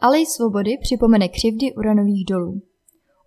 Alej 0.00 0.26
svobody 0.26 0.70
připomene 0.82 1.28
křivdy 1.28 1.74
uranových 1.74 2.24
dolů. 2.30 2.60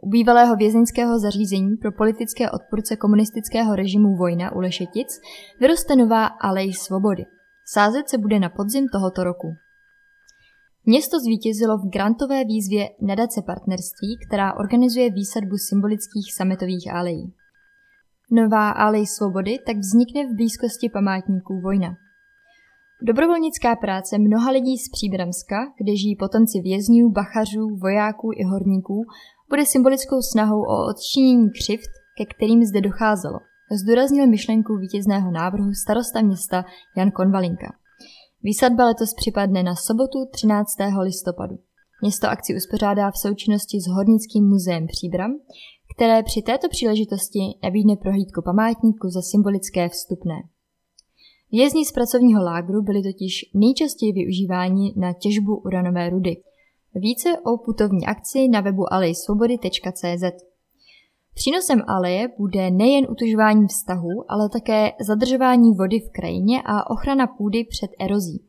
U 0.01 0.09
bývalého 0.09 0.55
vězeňského 0.55 1.19
zařízení 1.19 1.77
pro 1.77 1.91
politické 1.91 2.51
odpůrce 2.51 2.95
komunistického 2.95 3.75
režimu 3.75 4.15
Vojna 4.15 4.55
u 4.55 4.59
Lešetic 4.59 5.07
vyroste 5.59 5.95
nová 5.95 6.25
Alej 6.25 6.73
svobody. 6.73 7.25
Sázet 7.73 8.09
se 8.09 8.17
bude 8.17 8.39
na 8.39 8.49
podzim 8.49 8.87
tohoto 8.87 9.23
roku. 9.23 9.47
Město 10.85 11.19
zvítězilo 11.19 11.77
v 11.77 11.89
grantové 11.89 12.45
výzvě 12.45 12.89
Nadace 13.01 13.41
partnerství, 13.41 14.17
která 14.27 14.53
organizuje 14.53 15.11
výsadbu 15.11 15.57
symbolických 15.57 16.33
sametových 16.33 16.93
alejí. 16.93 17.33
Nová 18.31 18.69
alej 18.69 19.07
svobody 19.07 19.57
tak 19.65 19.77
vznikne 19.77 20.25
v 20.25 20.35
blízkosti 20.35 20.89
památníků 20.89 21.61
Vojna. 21.61 21.95
Dobrovolnická 23.01 23.75
práce 23.75 24.17
mnoha 24.17 24.51
lidí 24.51 24.77
z 24.77 24.89
Příbramska, 24.89 25.55
kde 25.77 25.95
žijí 25.95 26.15
potomci 26.15 26.61
vězňů, 26.61 27.09
bachařů, 27.09 27.67
vojáků 27.81 28.31
i 28.35 28.43
horníků, 28.43 29.05
bude 29.49 29.65
symbolickou 29.65 30.21
snahou 30.21 30.61
o 30.61 30.75
odčinění 30.89 31.49
křivt, 31.49 31.91
ke 32.17 32.25
kterým 32.35 32.65
zde 32.65 32.81
docházelo. 32.81 33.39
Zdůraznil 33.81 34.27
myšlenku 34.27 34.77
vítězného 34.77 35.31
návrhu 35.31 35.73
starosta 35.83 36.21
města 36.21 36.65
Jan 36.97 37.11
Konvalinka. 37.11 37.75
Výsadba 38.43 38.85
letos 38.85 39.13
připadne 39.13 39.63
na 39.63 39.75
sobotu 39.75 40.19
13. 40.31 40.67
listopadu. 41.01 41.55
Město 42.01 42.27
akci 42.29 42.55
uspořádá 42.55 43.11
v 43.11 43.17
součinnosti 43.17 43.81
s 43.81 43.87
Hornickým 43.87 44.47
muzeem 44.47 44.87
Příbram, 44.87 45.31
které 45.95 46.23
při 46.23 46.41
této 46.41 46.69
příležitosti 46.69 47.39
nabídne 47.63 47.95
prohlídku 47.95 48.41
památníku 48.41 49.09
za 49.09 49.21
symbolické 49.21 49.89
vstupné. 49.89 50.35
Vězni 51.51 51.85
z 51.85 51.91
pracovního 51.91 52.43
lágru 52.43 52.81
byli 52.81 53.03
totiž 53.03 53.51
nejčastěji 53.53 54.13
využíváni 54.13 54.93
na 54.97 55.13
těžbu 55.13 55.55
uranové 55.55 56.09
rudy. 56.09 56.37
Více 56.95 57.29
o 57.45 57.57
putovní 57.57 58.05
akci 58.05 58.47
na 58.47 58.61
webu 58.61 58.93
alejsvobody.cz. 58.93 60.23
Přínosem 61.33 61.81
aleje 61.87 62.27
bude 62.37 62.71
nejen 62.71 63.05
utužování 63.09 63.67
vztahu, 63.67 64.09
ale 64.27 64.49
také 64.49 64.91
zadržování 65.07 65.73
vody 65.73 65.99
v 65.99 66.11
krajině 66.11 66.61
a 66.65 66.89
ochrana 66.89 67.27
půdy 67.27 67.63
před 67.63 67.91
erozí. 67.99 68.43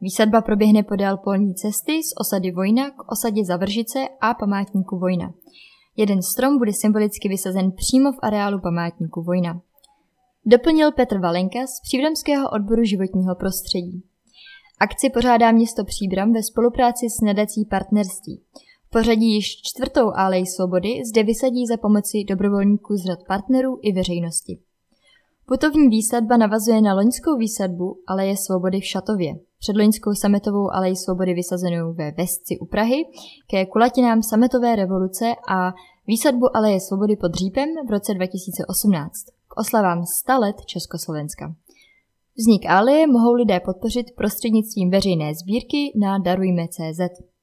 Výsadba 0.00 0.40
proběhne 0.40 0.82
podél 0.82 1.16
polní 1.16 1.54
cesty 1.54 2.02
z 2.02 2.12
osady 2.20 2.50
Vojna 2.50 2.90
k 2.90 3.12
osadě 3.12 3.44
Zavržice 3.44 3.98
a 4.20 4.34
památníku 4.34 4.98
Vojna. 4.98 5.34
Jeden 5.96 6.22
strom 6.22 6.58
bude 6.58 6.72
symbolicky 6.72 7.28
vysazen 7.28 7.72
přímo 7.72 8.12
v 8.12 8.18
areálu 8.22 8.60
památníku 8.60 9.22
Vojna. 9.22 9.60
Doplnil 10.46 10.92
Petr 10.92 11.18
Valenka 11.18 11.66
z 11.66 11.80
Příbramského 11.80 12.50
odboru 12.50 12.84
životního 12.84 13.34
prostředí. 13.34 14.02
Akci 14.80 15.10
pořádá 15.10 15.52
město 15.52 15.84
Příbram 15.84 16.32
ve 16.32 16.42
spolupráci 16.42 17.10
s 17.10 17.20
nadací 17.20 17.64
partnerství 17.64 18.42
pořadí 18.90 19.34
již 19.34 19.62
čtvrtou 19.62 20.10
Alej 20.14 20.46
svobody 20.46 21.02
zde 21.10 21.22
vysadí 21.22 21.66
za 21.66 21.76
pomoci 21.76 22.24
dobrovolníků 22.28 22.96
z 22.96 23.04
řad 23.04 23.18
partnerů 23.28 23.78
i 23.82 23.92
veřejnosti. 23.92 24.58
Putovní 25.46 25.88
výsadba 25.88 26.36
navazuje 26.36 26.80
na 26.80 26.94
loňskou 26.94 27.36
výsadbu 27.36 27.98
Aleje 28.06 28.36
svobody 28.36 28.80
v 28.80 28.84
Šatově, 28.84 29.34
předloňskou 29.58 30.14
sametovou 30.14 30.74
Alej 30.74 30.96
svobody 30.96 31.34
vysazenou 31.34 31.92
ve 31.92 32.10
Vesci 32.10 32.58
u 32.60 32.66
Prahy, 32.66 33.04
ke 33.50 33.66
kulatinám 33.66 34.22
sametové 34.22 34.76
revoluce 34.76 35.24
a 35.48 35.72
výsadbu 36.06 36.56
Aleje 36.56 36.80
svobody 36.80 37.16
pod 37.16 37.34
Řípem 37.34 37.68
v 37.88 37.90
roce 37.90 38.14
2018 38.14 39.43
oslavám 39.56 40.04
100 40.04 40.32
let 40.32 40.56
Československa. 40.66 41.54
Vznik 42.38 42.66
Aleje 42.66 43.06
mohou 43.06 43.32
lidé 43.32 43.60
podpořit 43.60 44.06
prostřednictvím 44.16 44.90
veřejné 44.90 45.34
sbírky 45.34 45.92
na 46.00 46.18
Darujme.cz. 46.18 47.33